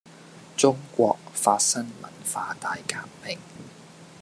[0.57, 3.37] 中國發生文化大革命